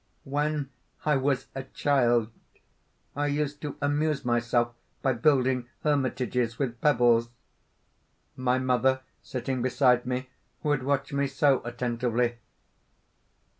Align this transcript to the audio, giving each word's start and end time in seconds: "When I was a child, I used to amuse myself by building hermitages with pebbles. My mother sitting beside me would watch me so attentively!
"When 0.23 0.71
I 1.05 1.15
was 1.15 1.45
a 1.53 1.61
child, 1.61 2.31
I 3.15 3.27
used 3.27 3.61
to 3.61 3.77
amuse 3.81 4.25
myself 4.25 4.73
by 5.03 5.13
building 5.13 5.69
hermitages 5.83 6.57
with 6.57 6.81
pebbles. 6.81 7.29
My 8.35 8.57
mother 8.57 9.01
sitting 9.21 9.61
beside 9.61 10.07
me 10.07 10.29
would 10.63 10.81
watch 10.81 11.13
me 11.13 11.27
so 11.27 11.61
attentively! 11.63 12.37